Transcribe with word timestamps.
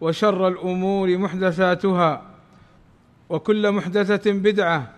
وشر 0.00 0.48
الأمور 0.48 1.18
محدثاتها 1.18 2.22
وكل 3.28 3.72
محدثة 3.72 4.32
بدعة 4.32 4.92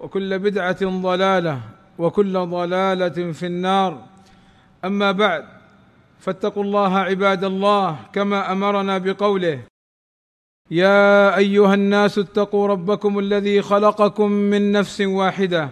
وكل 0.00 0.38
بدعة 0.38 0.84
ضلالة 0.84 1.60
وكل 1.98 2.32
ضلالة 2.32 3.32
في 3.32 3.46
النار. 3.46 4.02
أما 4.84 5.12
بعد 5.12 5.44
فاتقوا 6.20 6.64
الله 6.64 6.98
عباد 6.98 7.44
الله 7.44 7.96
كما 8.12 8.52
أمرنا 8.52 8.98
بقوله 8.98 9.60
يا 10.70 11.36
أيها 11.36 11.74
الناس 11.74 12.18
اتقوا 12.18 12.68
ربكم 12.68 13.18
الذي 13.18 13.62
خلقكم 13.62 14.30
من 14.30 14.72
نفس 14.72 15.00
واحدة 15.00 15.68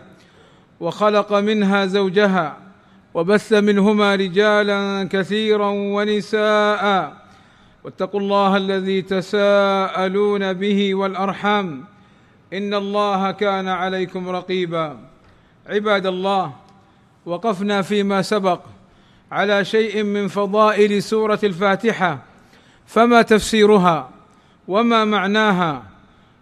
وخلق 0.80 1.32
منها 1.32 1.86
زوجها 1.86 2.56
وبث 3.14 3.52
منهما 3.52 4.14
رجالا 4.14 5.08
كثيرا 5.12 5.68
ونساء 5.68 7.12
واتقوا 7.86 8.20
الله 8.20 8.56
الذي 8.56 9.02
تساءلون 9.02 10.52
به 10.52 10.94
والأرحام 10.94 11.84
إن 12.52 12.74
الله 12.74 13.30
كان 13.30 13.68
عليكم 13.68 14.28
رقيبا. 14.28 14.98
عباد 15.66 16.06
الله 16.06 16.52
وقفنا 17.26 17.82
فيما 17.82 18.22
سبق 18.22 18.60
على 19.32 19.64
شيء 19.64 20.02
من 20.02 20.28
فضائل 20.28 21.02
سورة 21.02 21.38
الفاتحة 21.44 22.18
فما 22.86 23.22
تفسيرها 23.22 24.10
وما 24.68 25.04
معناها 25.04 25.82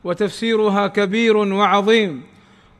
وتفسيرها 0.04 0.86
كبير 0.86 1.36
وعظيم 1.36 2.22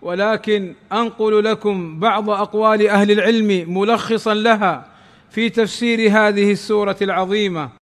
ولكن 0.02 0.74
أنقل 0.92 1.44
لكم 1.44 2.00
بعض 2.00 2.30
أقوال 2.30 2.88
أهل 2.88 3.10
العلم 3.10 3.74
ملخصا 3.78 4.34
لها 4.34 4.86
في 5.30 5.48
تفسير 5.48 6.00
هذه 6.00 6.52
السورة 6.52 6.96
العظيمة. 7.02 7.83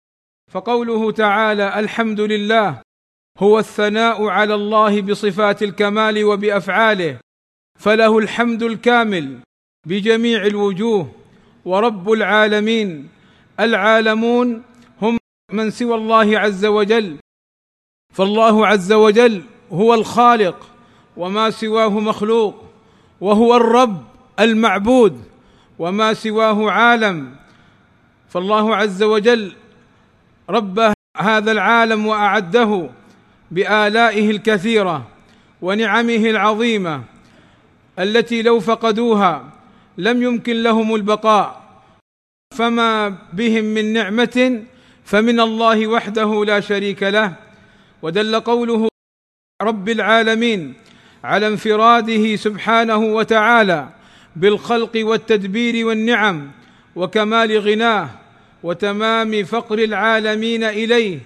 فقوله 0.55 1.11
تعالى 1.11 1.79
الحمد 1.79 2.19
لله 2.19 2.81
هو 3.37 3.59
الثناء 3.59 4.25
على 4.27 4.55
الله 4.55 5.01
بصفات 5.01 5.63
الكمال 5.63 6.23
وبأفعاله 6.23 7.19
فله 7.79 8.17
الحمد 8.17 8.63
الكامل 8.63 9.39
بجميع 9.87 10.45
الوجوه 10.45 11.11
ورب 11.65 12.11
العالمين 12.11 13.09
العالمون 13.59 14.63
هم 15.01 15.17
من 15.51 15.71
سوى 15.71 15.95
الله 15.95 16.39
عز 16.39 16.65
وجل 16.65 17.17
فالله 18.13 18.67
عز 18.67 18.93
وجل 18.93 19.43
هو 19.71 19.93
الخالق 19.93 20.69
وما 21.17 21.49
سواه 21.49 21.99
مخلوق 21.99 22.63
وهو 23.21 23.55
الرب 23.55 24.03
المعبود 24.39 25.23
وما 25.79 26.13
سواه 26.13 26.71
عالم 26.71 27.35
فالله 28.29 28.75
عز 28.75 29.03
وجل 29.03 29.55
رب 30.49 30.93
هذا 31.17 31.51
العالم 31.51 32.07
وأعده 32.07 32.89
بآلائه 33.51 34.31
الكثيرة 34.31 35.07
ونعمه 35.61 36.15
العظيمة 36.15 37.03
التي 37.99 38.41
لو 38.41 38.59
فقدوها 38.59 39.49
لم 39.97 40.23
يمكن 40.23 40.63
لهم 40.63 40.95
البقاء. 40.95 41.65
فما 42.55 43.15
بهم 43.33 43.63
من 43.63 43.93
نعمة 43.93 44.63
فمن 45.05 45.39
الله 45.39 45.87
وحده 45.87 46.45
لا 46.45 46.59
شريك 46.59 47.03
له. 47.03 47.33
ودل 48.01 48.39
قوله 48.39 48.87
رب 49.61 49.89
العالمين 49.89 50.73
على 51.23 51.47
انفراده 51.47 52.35
سبحانه 52.35 52.97
وتعالى 52.97 53.89
بالخلق 54.35 54.91
والتدبير 54.95 55.85
والنعم 55.87 56.51
وكمال 56.95 57.59
غناه. 57.59 58.09
وتمام 58.65 59.43
فقر 59.43 59.79
العالمين 59.79 60.63
إليه 60.63 61.19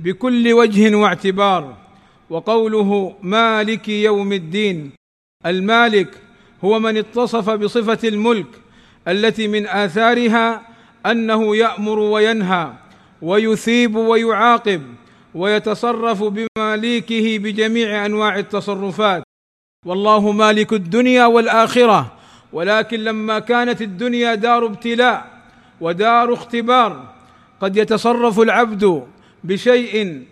بكل 0.00 0.52
وجه 0.52 0.96
واعتبار. 0.96 1.76
وقوله 2.30 3.14
مالك 3.22 3.88
يوم 3.88 4.32
الدين 4.32 4.90
المالك 5.46 6.08
هو 6.64 6.78
من 6.78 6.96
اتصف 6.96 7.50
بصفة 7.50 8.08
الملك 8.08 8.46
التي 9.08 9.48
من 9.48 9.66
آثارها 9.66 10.62
أنه 11.06 11.56
يأمر 11.56 11.98
وينهى 11.98 12.72
ويثيب 13.22 13.96
ويعاقب 13.96 14.82
ويتصرف 15.34 16.24
بماليكه 16.24 17.38
بجميع 17.38 18.06
أنواع 18.06 18.38
التصرفات. 18.38 19.22
والله 19.86 20.32
مالك 20.32 20.72
الدنيا 20.72 21.26
والآخرة 21.26 22.12
ولكن 22.52 23.00
لما 23.00 23.38
كانت 23.38 23.82
الدنيا 23.82 24.34
دار 24.34 24.66
ابتلاء 24.66 25.35
ودار 25.80 26.32
اختبار. 26.32 27.16
قد 27.60 27.76
يتصرف 27.76 28.40
العبد 28.40 29.06
بشيء 29.44 30.24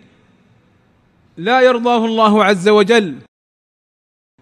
لا 1.37 1.61
يرضاه 1.61 2.05
الله 2.05 2.43
عز 2.43 2.69
وجل 2.69 3.15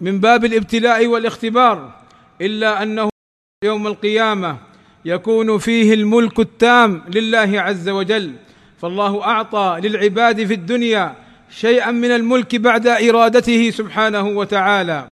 من 0.01 0.19
باب 0.19 0.45
الابتلاء 0.45 1.07
والاختبار 1.07 2.01
إلا 2.41 2.83
أنه 2.83 3.09
يوم 3.65 3.87
القيامة 3.87 4.57
يكون 5.05 5.57
فيه 5.57 5.93
الملك 5.93 6.39
التام 6.39 7.03
لله 7.07 7.61
عز 7.61 7.89
وجل. 7.89 8.35
فالله 8.81 9.23
أعطى 9.23 9.79
للعباد 9.83 10.45
في 10.45 10.53
الدنيا 10.53 11.15
شيئا 11.49 11.91
من 11.91 12.11
الملك 12.11 12.55
بعد 12.55 12.87
إرادته 12.87 13.69
سبحانه 13.69 14.27
وتعالى. 14.27 15.07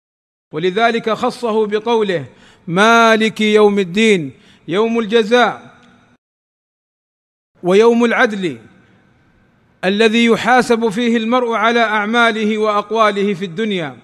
ولذلك 0.53 1.09
خصه 1.09 1.67
بقوله 1.67 2.25
مالك 2.67 3.41
يوم 3.41 3.79
الدين 3.79 4.31
يوم 4.67 4.99
الجزاء. 4.99 5.68
ويوم 7.63 8.05
العدل 8.05 8.57
الذي 9.85 10.25
يحاسب 10.25 10.89
فيه 10.89 11.17
المرء 11.17 11.53
على 11.53 11.79
أعماله 11.79 12.57
وأقواله 12.57 13.33
في 13.33 13.45
الدنيا. 13.45 13.97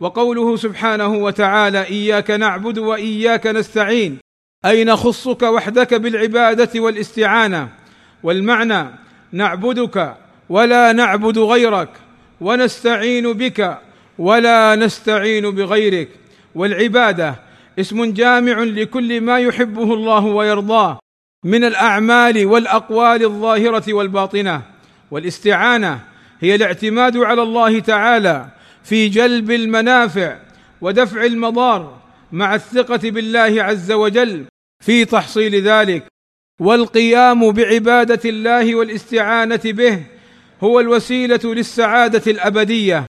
وقوله 0.00 0.56
سبحانه 0.56 1.14
وتعالى 1.14 1.82
إياك 1.82 2.30
نعبد 2.30 2.78
وإياك 2.78 3.46
نستعين. 3.46 4.18
أي 4.64 4.84
نخصك 4.84 5.42
وحدك 5.42 5.94
بالعبادة 5.94 6.80
والاستعانة 6.80 7.68
والمعنى 8.22 8.86
نعبدك 9.32 10.16
ولا 10.48 10.92
نعبد 10.92 11.38
غيرك 11.38 11.88
ونستعين 12.40 13.32
بك 13.32 13.78
ولا 14.18 14.76
نستعين 14.76 15.50
بغيرك. 15.50 16.08
والعبادة 16.54 17.34
اسم 17.80 18.12
جامع 18.12 18.62
لكل 18.62 19.20
ما 19.20 19.38
يحبه 19.38 19.94
الله 19.94 20.24
ويرضاه. 20.24 20.98
من 21.46 21.64
الأعمال 21.64 22.46
والأقوال 22.46 23.24
الظاهرة 23.24 23.92
والباطنة. 23.92 24.62
والاستعانة 25.10 26.00
هي 26.40 26.54
الاعتماد 26.54 27.16
على 27.16 27.42
الله 27.42 27.80
تعالى 27.80 28.46
في 28.84 29.08
جلب 29.08 29.50
المنافع 29.50 30.36
ودفع 30.80 31.24
المضار 31.24 31.98
مع 32.32 32.54
الثقة 32.54 33.10
بالله 33.10 33.62
عز 33.62 33.92
وجل 33.92 34.44
في 34.84 35.04
تحصيل 35.04 35.62
ذلك. 35.62 36.06
والقيام 36.60 37.50
بعبادة 37.52 38.20
الله 38.24 38.74
والاستعانة 38.74 39.60
به 39.64 40.02
هو 40.62 40.80
الوسيلة 40.80 41.40
للسعادة 41.44 42.32
الأبدية. 42.32 43.06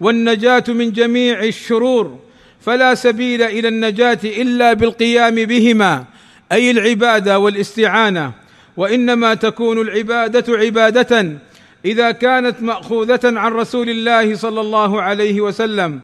والنجاة 0.00 0.64
من 0.68 0.92
جميع 0.92 1.44
الشرور. 1.44 2.18
فلا 2.60 2.94
سبيل 2.94 3.42
إلى 3.42 3.68
النجاة 3.68 4.18
إلا 4.24 4.72
بالقيام 4.72 5.34
بهما. 5.34 6.04
أي 6.52 6.70
العبادة 6.70 7.38
والاستعانة 7.38 8.32
وإنما 8.76 9.34
تكون 9.34 9.80
العبادة 9.80 10.58
عبادة 10.58 11.38
إذا 11.84 12.10
كانت 12.10 12.62
مأخوذة 12.62 13.20
عن 13.24 13.52
رسول 13.52 13.90
الله 13.90 14.36
صلى 14.36 14.60
الله 14.60 15.02
عليه 15.02 15.40
وسلم 15.40 16.00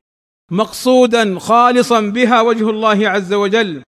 مقصودا 0.50 1.38
خالصا 1.38 2.00
بها 2.00 2.40
وجه 2.40 2.70
الله 2.70 3.08
عز 3.08 3.32
وجل. 3.32 3.82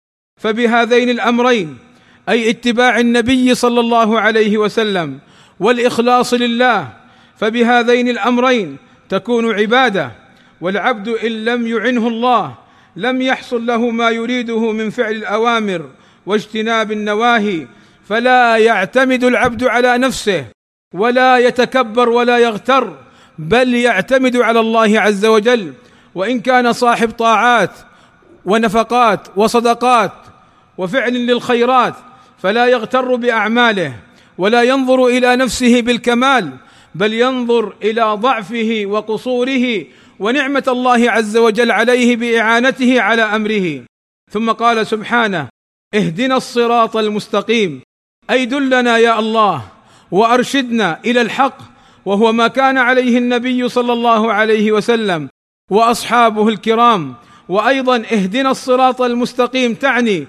فبهذين 0.41 1.09
الأمرين 1.09 1.77
أي 2.29 2.49
اتباع 2.49 2.99
النبي 2.99 3.55
صلى 3.55 3.79
الله 3.79 4.19
عليه 4.19 4.57
وسلم 4.57 5.19
والإخلاص 5.59 6.33
لله 6.33 6.87
فبهذين 7.37 8.09
الأمرين 8.09 8.77
تكون 9.09 9.53
عبادة. 9.53 10.11
والعبد 10.61 11.07
إن 11.07 11.45
لم 11.45 11.67
يعنه 11.67 12.07
الله 12.07 12.55
لم 12.95 13.21
يحصل 13.21 13.65
له 13.65 13.89
ما 13.89 14.09
يريده 14.09 14.71
من 14.71 14.89
فعل 14.89 15.11
الأوامر 15.11 15.89
واجتناب 16.25 16.91
النواهي 16.91 17.67
فلا 18.09 18.57
يعتمد 18.57 19.23
العبد 19.23 19.63
على 19.63 19.97
نفسه 19.97 20.45
ولا 20.93 21.37
يتكبر 21.37 22.09
ولا 22.09 22.37
يغتر 22.37 22.97
بل 23.37 23.75
يعتمد 23.75 24.37
على 24.37 24.59
الله 24.59 24.99
عز 24.99 25.25
وجل. 25.25 25.73
وإن 26.15 26.39
كان 26.39 26.73
صاحب 26.73 27.11
طاعات 27.11 27.71
ونفقات 28.45 29.27
وصدقات 29.35 30.11
وفعل 30.77 31.13
للخيرات 31.13 31.93
فلا 32.37 32.65
يغتر 32.65 33.15
بأعماله 33.15 33.93
ولا 34.37 34.63
ينظر 34.63 35.07
إلى 35.07 35.35
نفسه 35.35 35.81
بالكمال 35.81 36.49
بل 36.95 37.13
ينظر 37.13 37.73
إلى 37.83 38.01
ضعفه 38.01 38.83
وقصوره 38.85 39.85
ونعمة 40.19 40.63
الله 40.67 41.11
عز 41.11 41.37
وجل 41.37 41.71
عليه 41.71 42.15
بإعانته 42.15 43.01
على 43.01 43.21
أمره. 43.21 43.85
ثم 44.31 44.51
قال 44.51 44.87
سبحانه 44.87 45.47
اهدنا 45.95 46.37
الصراط 46.37 46.97
المستقيم. 46.97 47.81
أي 48.29 48.45
دلنا 48.45 48.97
يا 48.97 49.19
الله 49.19 49.61
وأرشدنا 50.11 50.99
إلى 51.05 51.21
الحق 51.21 51.57
وهو 52.05 52.31
ما 52.31 52.47
كان 52.47 52.77
عليه 52.77 53.17
النبي 53.17 53.69
صلى 53.69 53.93
الله 53.93 54.33
عليه 54.33 54.71
وسلم 54.71 55.29
وأصحابه 55.71 56.47
الكرام. 56.49 57.15
وأيضا 57.49 57.95
اهدنا 57.95 58.51
الصراط 58.51 59.01
المستقيم. 59.01 59.73
تعني 59.73 60.27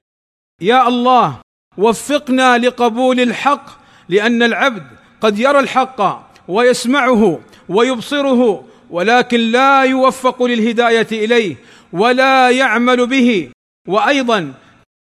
يا 0.60 0.88
الله 0.88 1.40
وفقنا 1.78 2.58
لقبول 2.58 3.20
الحق 3.20 3.66
لأن 4.08 4.42
العبد 4.42 4.86
قد 5.20 5.38
يرى 5.38 5.58
الحق 5.58 6.30
ويسمعه 6.48 7.40
ويبصره 7.68 8.64
ولكن 8.90 9.40
لا 9.40 9.82
يوفق 9.82 10.42
للهداية 10.42 11.06
إليه 11.12 11.56
ولا 11.92 12.50
يعمل 12.50 13.06
به. 13.06 13.50
وأيضا 13.88 14.54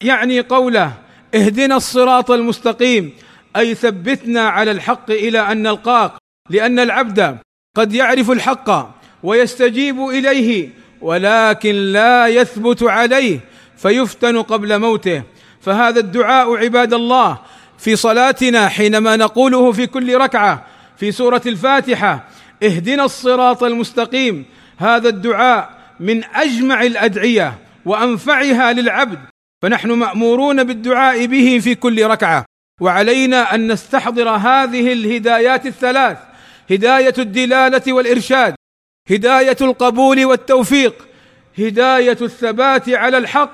يعني 0.04 0.40
قوله 0.40 0.94
اهدنا 1.36 1.76
الصراط 1.76 2.32
المستقيم 2.32 3.14
أي 3.56 3.76
ثبتنا 3.76 4.50
على 4.50 4.72
الحق 4.72 5.12
إلى 5.12 5.52
أن 5.52 5.64
نلقاك 5.64 6.12
لأن 6.50 6.80
العبد 6.80 7.38
قد 7.76 7.94
يعرف 7.94 8.32
الحق 8.32 8.96
ويستجيب 9.24 10.00
إليه 10.00 10.70
ولكن 11.02 11.76
لا 11.76 12.28
يثبت 12.28 12.84
عليه 12.84 13.40
فيفتن 13.78 14.42
قبل 14.42 14.80
موته. 14.80 15.24
فهذا 15.62 16.00
الدعاء 16.00 16.56
عباد 16.56 16.94
الله 16.94 17.40
في 17.78 17.96
صلاتنا 17.96 18.68
حينما 18.68 19.16
نقوله 19.16 19.72
في 19.72 19.88
كل 19.88 20.16
ركعة 20.18 20.66
في 20.98 21.12
سورة 21.12 21.42
الفاتحة 21.46 22.28
اهدنا 22.64 23.06
الصراط 23.06 23.64
المستقيم. 23.64 24.46
هذا 24.78 25.10
الدعاء 25.10 25.70
من 26.00 26.24
أجمع 26.24 26.84
الأدعية 26.84 27.58
وأنفعها 27.86 28.74
للعبد 28.74 29.20
فنحن 29.66 29.92
مأمورون 29.92 30.64
بالدعاء 30.64 31.26
به 31.26 31.60
في 31.64 31.76
كل 31.76 32.06
ركعة. 32.06 32.46
وعلينا 32.82 33.56
أن 33.56 33.72
نستحضر 33.72 34.30
هذه 34.30 34.94
الهدايات 34.94 35.66
الثلاث 35.66 36.18
هداية 36.72 37.14
الدلالة 37.18 37.94
والإرشاد 37.94 38.56
هداية 39.10 39.58
القبول 39.62 40.26
والتوفيق 40.26 41.08
هداية 41.60 42.18
الثبات 42.22 42.90
على 42.90 43.18
الحق. 43.18 43.54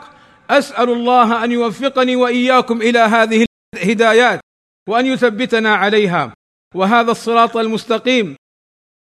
أسأل 0.50 0.90
الله 0.90 1.44
أن 1.44 1.52
يوفقني 1.52 2.16
وإياكم 2.16 2.82
إلى 2.82 3.00
هذه 3.00 3.46
الهدايات 3.76 4.40
وأن 4.90 5.06
يثبتنا 5.06 5.76
عليها. 5.76 6.34
وهذا 6.76 7.12
الصراط 7.12 7.58
المستقيم 7.58 8.36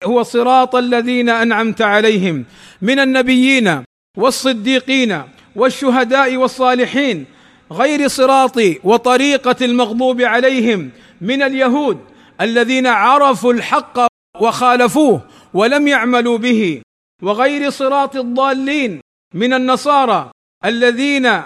هو 0.04 0.22
صراط 0.22 0.74
الذين 0.74 1.28
أنعمت 1.28 1.82
عليهم 1.82 2.44
من 2.82 2.98
النبيين 2.98 3.84
والصديقين 4.18 5.22
والشهداء 5.56 6.36
والصالحين 6.36 7.26
غير 7.72 8.08
صراط 8.08 8.56
وطريقة 8.84 9.56
المغضوب 9.62 10.20
عليهم 10.20 10.90
من 11.20 11.42
اليهود 11.42 11.98
الذين 12.40 12.86
عرفوا 12.86 13.52
الحق 13.52 14.06
وخالفوه 14.40 15.20
ولم 15.54 15.88
يعملوا 15.88 16.38
به 16.38 16.82
وغير 17.22 17.70
صراط 17.70 18.16
الضالين 18.16 19.00
من 19.34 19.52
النصارى 19.54 20.30
الذين 20.64 21.42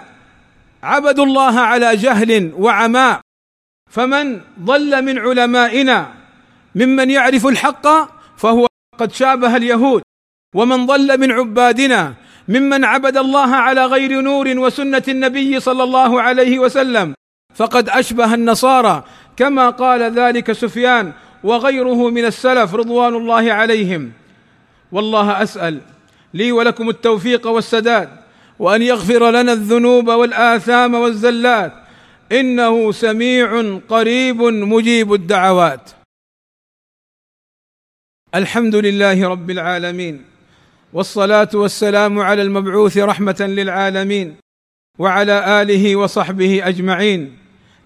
عبدوا 0.83 1.25
الله 1.25 1.59
على 1.59 1.95
جهل 1.95 2.53
وعماء. 2.57 3.19
فمن 3.91 4.41
ضل 4.59 5.05
من 5.05 5.19
علمائنا 5.19 6.13
ممن 6.75 7.09
يعرف 7.09 7.47
الحق 7.47 7.87
فهو 8.37 8.67
قد 8.99 9.11
شابه 9.11 9.55
اليهود 9.55 10.01
ومن 10.55 10.85
ضل 10.85 11.19
من 11.19 11.31
عبادنا 11.31 12.13
ممن 12.49 12.85
عبد 12.85 13.17
الله 13.17 13.55
على 13.55 13.85
غير 13.85 14.21
نور 14.21 14.47
وسنة 14.57 15.03
النبي 15.07 15.59
صلى 15.59 15.83
الله 15.83 16.21
عليه 16.21 16.59
وسلم 16.59 17.13
فقد 17.55 17.89
أشبه 17.89 18.33
النصارى 18.33 19.03
كما 19.37 19.69
قال 19.69 20.01
ذلك 20.01 20.51
سفيان 20.51 21.13
وغيره 21.43 22.09
من 22.09 22.25
السلف 22.25 22.75
رضوان 22.75 23.15
الله 23.15 23.53
عليهم. 23.53 24.11
والله 24.91 25.43
أسأل 25.43 25.81
لي 26.33 26.51
ولكم 26.51 26.89
التوفيق 26.89 27.47
والسداد 27.47 28.09
وأن 28.59 28.81
يغفر 28.81 29.29
لنا 29.31 29.53
الذنوب 29.53 30.07
والآثام 30.07 30.93
والزلات 30.93 31.73
إنه 32.31 32.91
سميع 32.91 33.79
قريب 33.89 34.41
مجيب 34.41 35.13
الدعوات. 35.13 35.89
الحمد 38.35 38.75
لله 38.75 39.29
رب 39.29 39.49
العالمين. 39.49 40.38
والصلاة 40.93 41.49
والسلام 41.53 42.19
على 42.19 42.41
المبعوث 42.41 42.97
رحمة 42.97 43.35
للعالمين 43.39 44.35
وعلى 44.99 45.61
آله 45.61 45.95
وصحبه 45.95 46.67
أجمعين. 46.67 47.37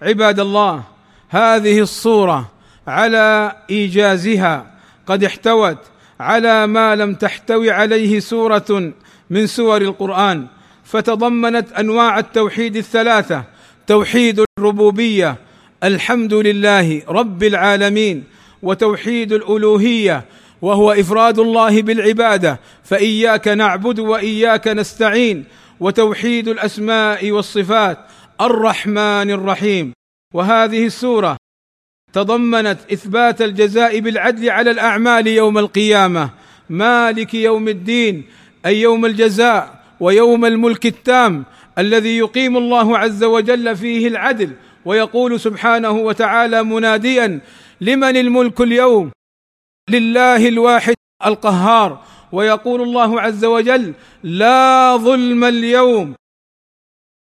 عباد 0.02 0.40
الله 0.40 0.82
هذه 1.28 1.80
الصورة 1.80 2.52
على 2.86 3.56
إيجازها 3.70 4.74
قد 5.06 5.24
احتوت 5.24 5.78
على 6.20 6.66
ما 6.66 6.96
لم 6.96 7.14
تحتوي 7.14 7.70
عليه 7.70 8.20
سورة 8.20 8.92
من 9.30 9.46
سور 9.46 9.82
القرآن 9.82 10.46
فتضمنت 10.84 11.72
أنواع 11.72 12.18
التوحيد 12.18 12.76
الثلاثة 12.76 13.44
توحيد 13.86 14.44
الربوبية 14.58 15.36
الحمد 15.84 16.34
لله 16.34 17.02
رب 17.08 17.42
العالمين 17.42 18.24
وتوحيد 18.62 19.32
الألوهية 19.32 20.24
وهو 20.64 20.92
إفراد 20.92 21.38
الله 21.38 21.82
بالعبادة 21.82 22.60
فإياك 22.84 23.48
نعبد 23.48 23.98
وإياك 23.98 24.68
نستعين 24.68 25.44
وتوحيد 25.80 26.48
الأسماء 26.48 27.30
والصفات 27.30 27.98
الرحمن 28.40 29.30
الرحيم. 29.30 29.92
وهذه 30.34 30.86
السورة 30.86 31.36
تضمنت 32.12 32.78
إثبات 32.92 33.42
الجزاء 33.42 34.00
بالعدل 34.00 34.50
على 34.50 34.70
الأعمال 34.70 35.26
يوم 35.26 35.58
القيامة 35.58 36.30
مالك 36.70 37.34
يوم 37.34 37.68
الدين 37.68 38.24
أي 38.66 38.80
يوم 38.80 39.06
الجزاء 39.06 39.82
ويوم 40.00 40.44
الملك 40.44 40.86
التام 40.86 41.44
الذي 41.78 42.18
يقيم 42.18 42.56
الله 42.56 42.98
عز 42.98 43.24
وجل 43.24 43.76
فيه 43.76 44.08
العدل 44.08 44.50
ويقول 44.84 45.40
سبحانه 45.40 45.90
وتعالى 45.90 46.62
مناديا 46.62 47.40
لمن 47.80 48.16
الملك 48.16 48.60
اليوم؟ 48.60 49.10
لله 49.90 50.48
الواحد 50.48 50.94
القهار 51.26 52.04
ويقول 52.32 52.82
الله 52.82 53.20
عز 53.20 53.44
وجل 53.44 53.94
لا 54.22 54.96
ظلم 54.96 55.44
اليوم 55.44 56.14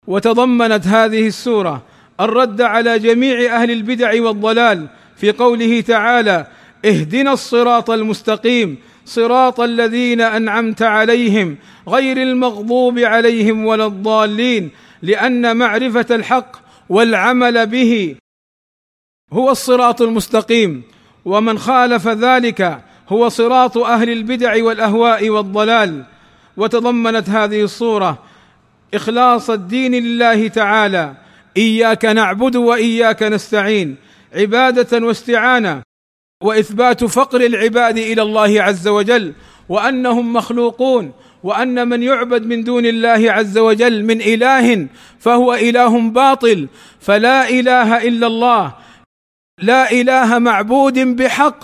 وتضمنت 0.08 0.88
هذه 0.88 1.28
السورة 1.28 1.84
الرد 2.20 2.62
على 2.62 3.00
جميع 3.00 3.56
أهل 3.56 3.72
البدع 3.72 4.22
والضلال 4.22 4.88
في 5.16 5.32
قوله 5.32 5.82
تعالى 5.82 6.48
اهدنا 6.86 7.34
الصراط 7.34 7.90
المستقيم 7.90 8.78
صراط 9.06 9.60
الذين 9.60 10.22
أنعمت 10.22 10.82
عليهم 10.82 11.58
غير 11.88 12.18
المغضوب 12.18 13.00
عليهم 13.00 13.66
ولا 13.66 13.86
الضالين 13.86 14.72
لأن 15.02 15.58
معرفة 15.58 16.16
الحق 16.16 16.58
والعمل 16.90 17.68
به 17.68 18.16
هو 19.34 19.52
الصراط 19.52 20.02
المستقيم 20.02 20.84
ومن 21.26 21.60
خالف 21.60 22.08
ذلك 22.08 22.82
هو 23.10 23.30
صراط 23.30 23.78
أهل 23.78 24.10
البدع 24.10 24.64
والأهواء 24.64 25.30
والضلال. 25.30 26.04
وتضمنت 26.58 27.30
هذه 27.30 27.62
الصورة 27.62 28.18
إخلاص 28.94 29.50
الدين 29.50 29.96
لله 29.96 30.48
تعالى. 30.48 31.14
إياك 31.58 32.06
نعبد 32.06 32.56
وإياك 32.56 33.24
نستعين. 33.24 33.96
عبادة 34.36 35.06
واستعانة. 35.06 35.82
وإثبات 36.44 37.04
فقر 37.04 37.42
العباد 37.42 37.98
إلى 37.98 38.22
الله 38.22 38.62
عز 38.62 38.88
وجل. 38.88 39.34
وأنهم 39.70 40.34
مخلوقون. 40.34 41.12
وأن 41.44 41.88
من 41.88 42.04
يعبد 42.04 42.46
من 42.46 42.64
دون 42.64 42.86
الله 42.86 43.32
عز 43.32 43.58
وجل 43.58 44.04
من 44.04 44.22
إله 44.22 44.88
فهو 45.20 45.54
إله 45.54 46.00
باطل. 46.10 46.68
فلا 47.00 47.50
إله 47.50 48.08
إلا 48.08 48.28
الله. 48.28 48.74
لا 49.62 49.92
إله 49.92 50.40
معبود 50.40 51.00
بحق 51.00 51.64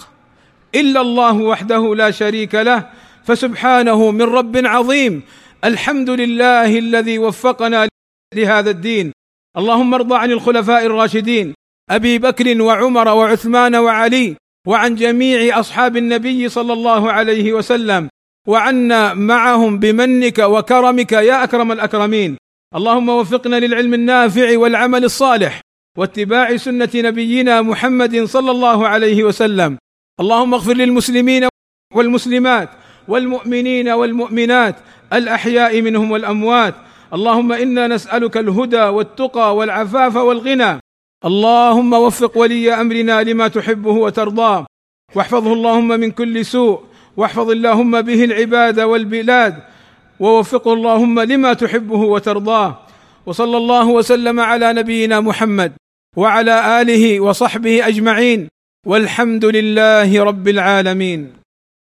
إلا 0.75 1.01
الله 1.01 1.35
وحده 1.35 1.95
لا 1.95 2.11
شريك 2.11 2.55
له 2.55 2.89
فسبحانه 3.23 4.11
من 4.11 4.21
رب 4.21 4.57
عظيم. 4.65 5.23
الحمد 5.63 6.09
لله 6.09 6.79
الذي 6.79 7.19
وفقنا 7.19 7.87
لهذا 8.35 8.69
الدين. 8.69 9.11
اللهم 9.57 9.93
ارضى 9.93 10.15
عن 10.15 10.31
الخلفاء 10.31 10.85
الراشدين 10.85 11.53
أبي 11.89 12.17
بكر 12.17 12.61
وعمر 12.61 13.07
وعثمان 13.07 13.75
وعلي 13.75 14.35
وعن 14.67 14.95
جميع 14.95 15.59
أصحاب 15.59 15.97
النبي 15.97 16.49
صلى 16.49 16.73
الله 16.73 17.11
عليه 17.11 17.53
وسلم 17.53 18.09
وعنا 18.47 19.13
معهم 19.13 19.79
بمنك 19.79 20.39
وكرمك 20.39 21.11
يا 21.11 21.43
أكرم 21.43 21.71
الأكرمين. 21.71 22.37
اللهم 22.75 23.09
وفقنا 23.09 23.55
للعلم 23.55 23.93
النافع 23.93 24.57
والعمل 24.57 25.03
الصالح. 25.03 25.61
واتباع 25.97 26.57
سنة 26.57 26.89
نبينا 26.95 27.61
محمد 27.61 28.23
صلى 28.23 28.51
الله 28.51 28.87
عليه 28.87 29.23
وسلم. 29.23 29.77
اللهم 30.19 30.53
اغفر 30.53 30.73
للمسلمين 30.73 31.47
والمسلمات 31.95 32.69
والمؤمنين 33.07 33.89
والمؤمنات 33.89 34.75
الأحياء 35.13 35.81
منهم 35.81 36.11
والأموات. 36.11 36.75
اللهم 37.13 37.51
إنا 37.51 37.87
نسألك 37.87 38.37
الهدى 38.37 38.83
والتقى 38.83 39.55
والعفاف 39.55 40.15
والغنى. 40.15 40.79
اللهم 41.25 41.93
وفق 41.93 42.37
ولي 42.37 42.73
أمرنا 42.73 43.23
لما 43.23 43.47
تحبه 43.47 43.91
وترضاه. 43.91 44.65
واحفظه 45.15 45.53
اللهم 45.53 45.87
من 45.87 46.11
كل 46.11 46.45
سوء. 46.45 46.79
واحفظ 47.17 47.49
اللهم 47.51 48.01
به 48.01 48.23
العباد 48.23 48.79
والبلاد. 48.79 49.63
ووفقه 50.19 50.73
اللهم 50.73 51.19
لما 51.19 51.53
تحبه 51.53 51.99
وترضاه. 51.99 52.79
وصلى 53.25 53.57
الله 53.57 53.87
وسلم 53.87 54.39
على 54.39 54.73
نبينا 54.73 55.19
محمد. 55.19 55.80
وعلى 56.17 56.81
آله 56.81 57.19
وصحبه 57.19 57.87
أجمعين 57.87 58.47
والحمد 58.87 59.45
لله 59.45 60.23
رب 60.23 60.47
العالمين. 60.47 61.40